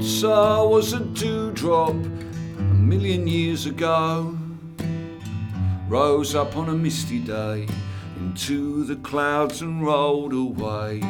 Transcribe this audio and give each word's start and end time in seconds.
Once 0.00 0.24
I 0.24 0.62
was 0.62 0.94
a 0.94 1.00
dewdrop 1.00 1.90
a 1.90 2.62
million 2.62 3.26
years 3.26 3.66
ago. 3.66 4.34
Rose 5.88 6.34
up 6.34 6.56
on 6.56 6.70
a 6.70 6.72
misty 6.72 7.18
day 7.18 7.68
into 8.16 8.84
the 8.84 8.96
clouds 8.96 9.60
and 9.60 9.84
rolled 9.84 10.32
away. 10.32 11.02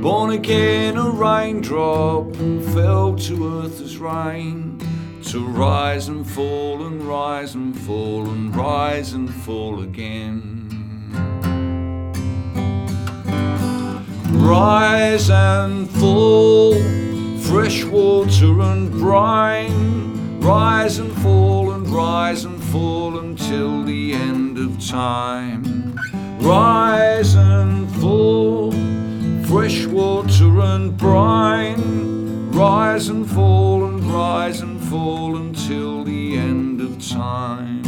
Born 0.00 0.30
again 0.30 0.96
a 0.96 1.10
raindrop 1.10 2.34
fell 2.72 3.16
to 3.16 3.60
earth 3.60 3.82
as 3.82 3.98
rain. 3.98 4.80
To 5.24 5.46
rise 5.46 6.08
and 6.08 6.26
fall 6.26 6.86
and 6.86 7.02
rise 7.02 7.54
and 7.54 7.78
fall 7.78 8.30
and 8.30 8.56
rise 8.56 9.12
and 9.12 9.28
fall 9.28 9.82
again. 9.82 10.64
Rise 14.32 15.28
and 15.28 15.90
fall, 15.90 16.72
fresh 17.48 17.82
water 17.82 18.60
and 18.60 18.90
brine. 18.90 20.38
Rise 20.40 20.98
and 20.98 21.10
fall 21.22 21.72
and 21.72 21.88
rise 21.88 22.44
and 22.44 22.62
fall 22.64 23.18
until 23.18 23.84
the 23.84 24.12
end 24.12 24.58
of 24.58 24.78
time. 24.86 25.98
Rise 26.40 27.34
and 27.34 27.90
fall, 27.96 28.72
fresh 29.46 29.86
water 29.86 30.60
and 30.60 30.94
brine. 30.94 32.50
Rise 32.50 33.08
and 33.08 33.28
fall 33.28 33.86
and 33.86 34.04
rise 34.04 34.60
and 34.60 34.78
fall 34.84 35.38
until 35.38 36.04
the 36.04 36.36
end 36.36 36.82
of 36.82 36.98
time. 37.08 37.82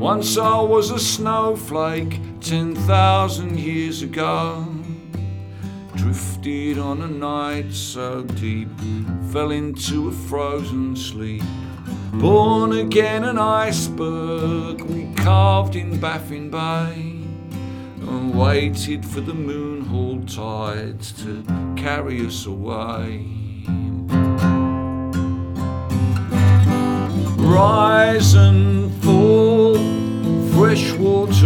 Once 0.00 0.38
I 0.38 0.60
was 0.62 0.90
a 0.90 0.98
snowflake 0.98 2.18
ten 2.42 2.74
thousand 2.74 3.58
years 3.58 4.02
ago. 4.02 4.66
Drifted 5.94 6.76
on 6.78 7.00
a 7.02 7.06
night 7.06 7.72
so 7.72 8.24
deep, 8.24 8.68
fell 9.30 9.52
into 9.52 10.08
a 10.08 10.12
frozen 10.12 10.96
sleep. 10.96 11.44
Born 12.14 12.72
again 12.72 13.22
an 13.22 13.38
iceberg, 13.38 14.80
we 14.82 15.14
carved 15.14 15.76
in 15.76 16.00
Baffin 16.00 16.50
Bay. 16.50 17.20
And 18.00 18.34
waited 18.34 19.06
for 19.06 19.20
the 19.20 19.34
moon 19.34 19.82
hauled 19.82 20.28
tides 20.28 21.12
to 21.22 21.44
carry 21.76 22.26
us 22.26 22.46
away. 22.46 23.24
Rise 27.38 28.34
and 28.34 28.92
fall, 29.02 29.76
fresh 30.52 30.92
water 30.94 31.41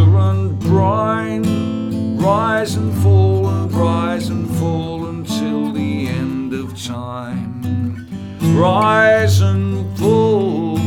Rise 8.56 9.42
and 9.42 9.98
fall, 9.98 10.78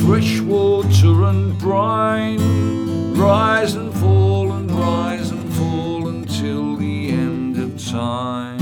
fresh 0.00 0.38
water 0.40 1.24
and 1.24 1.58
brine. 1.58 3.14
Rise 3.14 3.74
and 3.74 3.90
fall 3.94 4.52
and 4.52 4.70
rise 4.70 5.30
and 5.30 5.50
fall 5.54 6.08
until 6.08 6.76
the 6.76 7.08
end 7.08 7.56
of 7.56 7.82
time. 7.82 8.58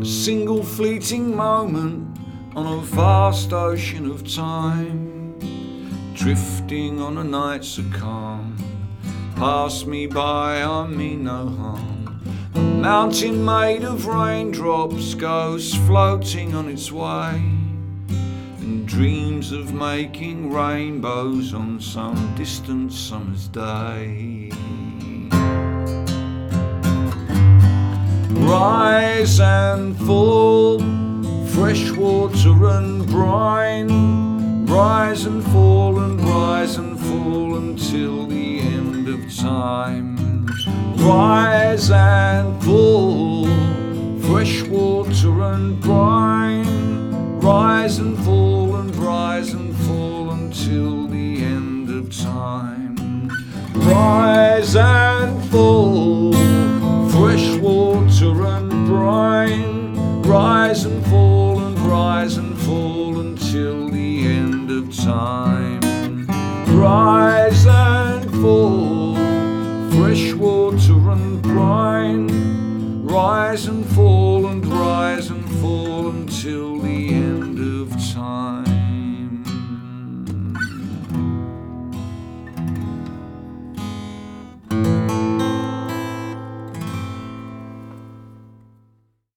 A 0.00 0.06
single 0.06 0.62
fleeting 0.62 1.36
moment 1.36 2.18
on 2.56 2.78
a 2.78 2.80
vast 2.80 3.52
ocean 3.52 4.10
of 4.10 4.26
time, 4.34 5.38
drifting 6.14 7.02
on 7.02 7.18
a 7.18 7.24
night 7.24 7.66
so 7.66 7.82
calm. 7.92 8.56
Pass 9.36 9.84
me 9.84 10.06
by, 10.06 10.62
I 10.62 10.86
mean 10.86 11.24
no 11.24 11.48
harm. 11.50 11.96
Mountain 12.76 13.44
made 13.44 13.82
of 13.84 14.06
raindrops 14.06 15.14
goes 15.14 15.74
floating 15.74 16.54
on 16.54 16.68
its 16.68 16.92
way, 16.92 17.42
and 18.60 18.86
dreams 18.86 19.50
of 19.50 19.72
making 19.72 20.52
rainbows 20.52 21.52
on 21.52 21.80
some 21.80 22.34
distant 22.36 22.92
summer's 22.92 23.48
day. 23.48 24.50
Rise 28.30 29.40
and 29.40 29.96
fall, 30.06 30.78
fresh 31.48 31.90
water 31.92 32.66
and 32.68 33.06
brine. 33.08 34.66
Rise 34.66 35.24
and 35.24 35.42
fall 35.44 35.98
and 36.00 36.20
rise 36.20 36.76
and 36.76 37.00
fall 37.00 37.56
until 37.56 38.26
the 38.26 38.60
end 38.60 39.08
of 39.08 39.34
time. 39.36 40.46
Rise 40.98 41.90
and 41.90 42.25
fresh 44.26 44.62
water 44.62 45.42
and 45.42 45.80
brine. 45.80 47.38
Rise 47.38 47.98
and 47.98 48.18
fall 48.24 48.74
and 48.76 48.94
rise 48.96 49.52
and 49.52 49.74
fall 49.86 50.32
until 50.32 51.06
the 51.06 51.44
end 51.44 51.88
of 51.90 52.10
time. 52.10 53.30
Rise 53.74 54.74
and 54.74 55.44
fall, 55.50 56.32
fresh 57.10 57.56
water 57.58 58.46
and 58.46 58.86
brine. 58.88 60.22
Rise 60.22 60.84
and 60.84 61.06
fall 61.06 61.60
and 61.60 61.78
rise 61.78 62.36
and 62.36 62.58
fall 62.58 63.20
until 63.20 63.88
the 63.88 64.26
end 64.26 64.70
of 64.72 64.94
time. 64.96 66.26
Rise 66.66 67.64
and 67.66 68.28
fall, 68.42 69.14
fresh 69.92 70.32
water 70.34 71.10
and 71.10 71.40
brine 71.42 72.75
rise 73.06 73.66
and 73.68 73.86
fall 73.94 74.46
and 74.46 74.66
rise 74.66 75.30
and 75.30 75.48
fall 75.60 76.08
until 76.08 76.80
the 76.80 76.95